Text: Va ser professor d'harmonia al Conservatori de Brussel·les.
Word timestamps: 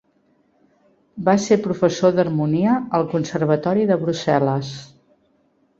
Va 1.27 1.35
ser 1.43 1.57
professor 1.67 2.15
d'harmonia 2.17 2.79
al 3.01 3.07
Conservatori 3.15 3.87
de 3.93 4.01
Brussel·les. 4.07 4.75